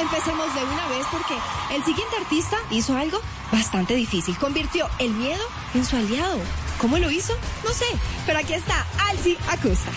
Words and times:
Empecemos 0.00 0.54
de 0.54 0.64
una 0.64 0.88
vez 0.88 1.06
porque 1.10 1.34
el 1.74 1.84
siguiente 1.84 2.16
artista 2.16 2.56
hizo 2.70 2.96
algo 2.96 3.20
bastante 3.50 3.94
difícil. 3.94 4.36
Convirtió 4.36 4.88
el 4.98 5.10
miedo 5.12 5.42
en 5.74 5.84
su 5.84 5.96
aliado. 5.96 6.38
¿Cómo 6.78 6.98
lo 6.98 7.10
hizo? 7.10 7.32
No 7.64 7.72
sé. 7.72 7.86
Pero 8.26 8.40
aquí 8.40 8.54
está 8.54 8.84
Alci 9.08 9.38
Acosta. 9.48 9.90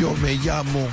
Yo 0.00 0.14
me 0.14 0.34
llamo 0.36 0.88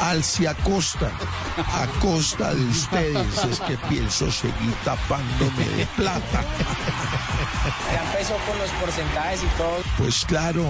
Alci 0.00 0.46
Acosta. 0.46 1.10
A 1.56 1.86
costa 2.00 2.52
de 2.52 2.64
ustedes 2.64 3.44
es 3.44 3.60
que 3.60 3.78
pienso 3.88 4.30
seguir 4.30 4.74
tapándome 4.84 5.64
de 5.76 5.86
plata. 5.96 6.44
Ya 7.92 8.02
empezó 8.12 8.36
con 8.46 8.58
los 8.58 8.70
porcentajes 8.72 9.42
y 9.42 9.46
todo. 9.56 9.78
Pues 9.98 10.24
claro, 10.24 10.66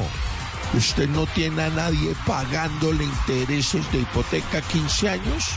usted 0.75 1.09
no 1.09 1.27
tiene 1.27 1.63
a 1.63 1.71
nadie 1.71 2.15
pagándole 2.27 3.05
intereses 3.05 3.91
de 3.93 3.99
hipoteca 3.99 4.61
15 4.61 5.09
años. 5.09 5.51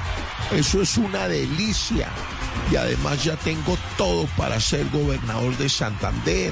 Eso 0.51 0.81
es 0.81 0.97
una 0.97 1.27
delicia. 1.27 2.09
Y 2.71 2.75
además 2.75 3.23
ya 3.23 3.35
tengo 3.37 3.77
todo 3.97 4.27
para 4.37 4.59
ser 4.59 4.87
gobernador 4.89 5.55
de 5.57 5.69
Santander. 5.69 6.51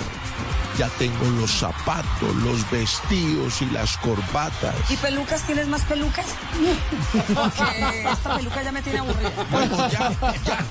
Ya 0.78 0.90
tengo 0.98 1.26
los 1.40 1.52
zapatos, 1.52 2.36
los 2.44 2.70
vestidos 2.70 3.62
y 3.62 3.66
las 3.68 3.96
corbatas. 3.98 4.76
¿Y 4.90 4.98
pelucas? 4.98 5.42
¿Tienes 5.44 5.68
más 5.68 5.82
pelucas? 5.84 6.26
Porque 7.34 8.10
esta 8.12 8.36
peluca 8.36 8.62
ya 8.62 8.72
me 8.74 8.82
tiene 8.82 9.00
aburrida. 9.00 9.32
Bueno, 9.52 9.78
ya, 9.90 10.12
ya. 10.44 10.66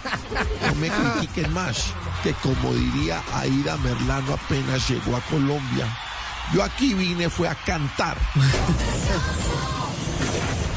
No 0.68 0.74
me 0.74 0.90
critiquen 0.90 1.52
más. 1.54 1.86
Que 2.22 2.34
como 2.34 2.74
diría 2.74 3.22
Aida 3.32 3.78
Merlano 3.78 4.34
apenas 4.34 4.86
llegó 4.88 5.16
a 5.16 5.20
Colombia. 5.22 5.86
Yo 6.52 6.62
aquí 6.62 6.92
vine 6.92 7.30
fue 7.30 7.48
a 7.48 7.54
cantar. 7.54 8.18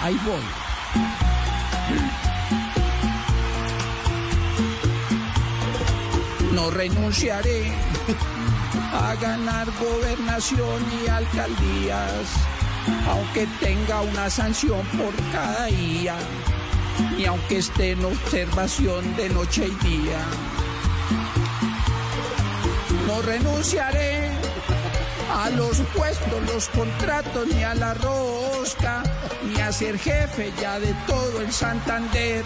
Ahí 0.00 0.18
voy. 0.24 0.42
No 6.52 6.70
renunciaré 6.70 7.72
a 8.92 9.14
ganar 9.20 9.66
gobernación 9.80 10.84
y 11.04 11.08
alcaldías, 11.08 12.28
aunque 13.08 13.46
tenga 13.60 14.02
una 14.02 14.28
sanción 14.28 14.84
por 14.88 15.14
cada 15.32 15.66
día, 15.66 16.16
y 17.18 17.24
aunque 17.24 17.58
esté 17.58 17.92
en 17.92 18.04
observación 18.04 19.16
de 19.16 19.28
noche 19.30 19.66
y 19.66 19.86
día. 19.86 20.20
No 23.06 23.22
renunciaré 23.22 24.21
a 25.32 25.50
los 25.50 25.78
puestos, 25.94 26.42
los 26.52 26.68
contratos, 26.68 27.46
ni 27.48 27.62
a 27.62 27.74
la 27.74 27.94
rosca, 27.94 29.02
ni 29.44 29.60
a 29.60 29.72
ser 29.72 29.98
jefe 29.98 30.52
ya 30.60 30.78
de 30.78 30.94
todo 31.06 31.40
el 31.40 31.52
Santander. 31.52 32.44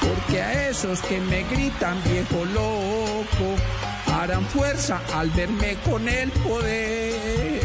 Porque 0.00 0.42
a 0.42 0.68
esos 0.68 1.00
que 1.02 1.20
me 1.20 1.42
gritan 1.44 2.02
viejo 2.04 2.44
loco 2.44 3.56
harán 4.14 4.44
fuerza 4.46 5.00
al 5.14 5.30
verme 5.30 5.76
con 5.84 6.08
el 6.08 6.30
poder. 6.30 7.57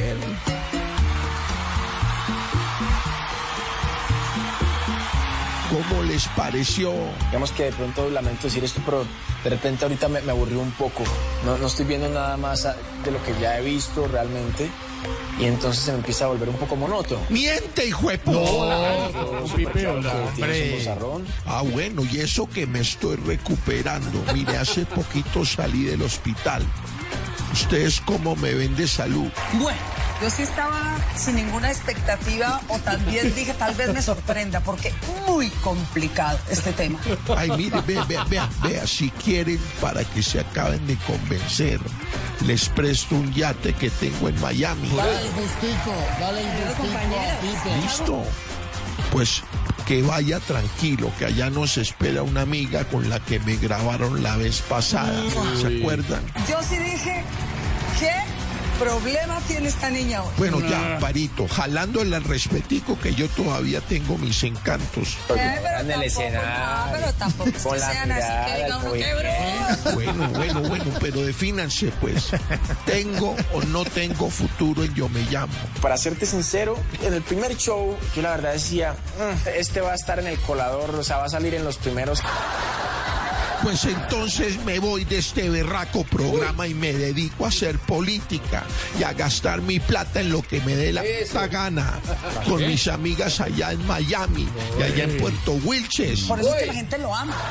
¿Cómo 5.73 6.03
les 6.03 6.27
pareció? 6.29 6.93
Digamos 7.27 7.51
que 7.51 7.63
de 7.63 7.71
pronto 7.71 8.07
lamento 8.07 8.43
decir 8.43 8.63
esto, 8.63 8.79
pero 8.85 9.03
de 9.43 9.49
repente 9.49 9.85
ahorita 9.85 10.07
me, 10.07 10.21
me 10.21 10.31
aburrió 10.31 10.59
un 10.59 10.69
poco. 10.71 11.03
No, 11.43 11.57
no 11.57 11.65
estoy 11.65 11.85
viendo 11.85 12.07
nada 12.09 12.37
más 12.37 12.63
de 12.63 13.11
lo 13.11 13.23
que 13.23 13.33
ya 13.41 13.57
he 13.57 13.63
visto 13.63 14.07
realmente. 14.07 14.69
Y 15.39 15.45
entonces 15.45 15.83
se 15.83 15.91
me 15.91 15.97
empieza 15.97 16.25
a 16.25 16.27
volver 16.27 16.49
un 16.49 16.57
poco 16.57 16.75
monótono. 16.75 17.21
¡Miente, 17.29 17.87
hijo 17.87 18.09
de 18.09 18.19
puta! 18.19 18.39
Un 18.39 19.53
bozarrón. 20.77 21.25
Ah, 21.47 21.63
bueno, 21.63 22.03
y 22.09 22.19
eso 22.19 22.47
que 22.47 22.67
me 22.67 22.81
estoy 22.81 23.15
recuperando. 23.15 24.23
Mire, 24.31 24.57
hace 24.57 24.85
poquito 24.85 25.43
salí 25.43 25.85
del 25.85 26.03
hospital. 26.03 26.63
¿Ustedes 27.51 27.99
cómo 28.01 28.35
me 28.35 28.53
ven 28.53 28.75
de 28.75 28.87
salud? 28.87 29.27
Bueno, 29.53 29.79
yo 30.23 30.29
sí 30.29 30.43
estaba 30.43 30.95
sin 31.17 31.35
ninguna 31.35 31.69
expectativa 31.69 32.61
o 32.69 32.79
también 32.79 33.35
dije 33.35 33.53
tal 33.55 33.75
vez 33.75 33.93
me 33.93 34.01
sorprenda 34.01 34.61
porque 34.61 34.93
muy 35.27 35.49
complicado 35.49 36.39
este 36.49 36.71
tema. 36.71 36.97
Ay, 37.35 37.51
mire, 37.57 37.81
vea, 37.81 38.05
vea, 38.05 38.23
vea, 38.23 38.49
vea, 38.63 38.87
si 38.87 39.09
quieren, 39.09 39.59
para 39.81 40.05
que 40.05 40.23
se 40.23 40.39
acaben 40.39 40.87
de 40.87 40.95
convencer, 40.99 41.77
les 42.45 42.69
presto 42.69 43.15
un 43.15 43.33
yate 43.33 43.73
que 43.73 43.89
tengo 43.89 44.29
en 44.29 44.39
Miami. 44.39 44.87
Dale 44.95 45.11
el 45.11 45.31
gustico, 45.33 45.93
dale 46.17 46.39
el 46.39 46.67
gustico. 46.67 47.81
¿Listo? 47.81 48.23
Pues 49.11 49.43
que 49.85 50.03
vaya 50.03 50.39
tranquilo, 50.39 51.11
que 51.19 51.25
allá 51.25 51.49
nos 51.49 51.77
espera 51.77 52.23
una 52.23 52.43
amiga 52.43 52.85
con 52.85 53.09
la 53.09 53.19
que 53.19 53.41
me 53.41 53.57
grabaron 53.57 54.23
la 54.23 54.37
vez 54.37 54.61
pasada. 54.61 55.21
¿Se 55.59 55.79
acuerdan? 55.79 56.23
Yo 56.49 56.63
sí 56.63 56.77
dije, 56.77 57.25
¿qué 57.99 58.32
problema 58.79 59.39
tiene 59.47 59.69
esta 59.69 59.89
niña 59.89 60.23
hoy? 60.23 60.31
Bueno, 60.37 60.59
ya, 60.61 60.97
Parito, 60.99 61.47
jalándole 61.47 62.15
al 62.15 62.23
respetico 62.23 62.99
que 62.99 63.13
yo 63.13 63.27
todavía 63.29 63.81
tengo 63.81 64.17
mis 64.17 64.43
encantos. 64.43 65.17
Eh, 65.29 65.59
pero 65.61 65.79
en 65.79 65.87
tampoco- 65.87 66.31
no, 66.31 66.91
pero 66.91 67.13
tampoco 67.13 67.49
es 67.75 67.83
que 67.83 67.91
sean 67.91 68.11
así 68.11 68.27
que 68.51 68.55
diga 68.55 68.65
el 68.67 68.73
uno, 68.73 68.81
qué 68.81 68.87
movimiento. 68.87 69.19
broma. 69.23 69.93
Bueno, 69.93 70.27
bueno, 70.29 70.61
bueno, 70.69 70.85
pero 70.99 71.21
defínanse 71.25 71.91
pues. 72.01 72.31
¿Tengo 72.85 73.35
o 73.53 73.61
no 73.63 73.85
tengo 73.85 74.29
futuro 74.29 74.83
en 74.83 74.93
Yo 74.93 75.09
Me 75.09 75.21
Llamo? 75.29 75.53
Para 75.81 75.97
serte 75.97 76.25
sincero, 76.25 76.77
en 77.01 77.13
el 77.13 77.21
primer 77.21 77.55
show 77.57 77.97
yo 78.15 78.21
la 78.21 78.31
verdad 78.31 78.53
decía, 78.53 78.93
"Mm, 79.17 79.47
este 79.55 79.81
va 79.81 79.91
a 79.91 79.95
estar 79.95 80.19
en 80.19 80.27
el 80.27 80.39
colador, 80.39 80.95
o 80.95 81.03
sea, 81.03 81.17
va 81.17 81.25
a 81.25 81.29
salir 81.29 81.53
en 81.53 81.63
los 81.63 81.77
primeros. 81.77 82.21
Pues 83.63 83.85
entonces 83.85 84.63
me 84.65 84.79
voy 84.79 85.05
de 85.05 85.19
este 85.19 85.49
berraco 85.49 86.03
programa 86.03 86.67
y 86.67 86.73
me 86.73 86.91
dedico 86.91 87.45
a 87.45 87.47
hacer 87.47 87.79
política 87.79 88.63
y 88.99 89.03
a 89.03 89.13
gastar 89.13 89.61
mi 89.61 89.79
plata 89.79 90.19
en 90.19 90.31
lo 90.31 90.41
que 90.41 90.59
me 90.61 90.75
dé 90.75 90.91
la 90.91 91.01
puta 91.01 91.47
gana. 91.47 91.99
Con 92.47 92.67
mis 92.67 92.87
amigas 92.87 93.39
allá 93.39 93.71
en 93.71 93.85
Miami 93.87 94.47
y 94.77 94.83
allá 94.83 95.05
en 95.05 95.17
Puerto 95.17 95.53
Wilches. 95.63 96.23
Por 96.23 96.41
eso 96.41 96.53
es 96.53 96.61
que 96.61 96.67
la 96.67 96.73
gente 96.73 96.97
lo 96.97 97.15
ama. 97.15 97.33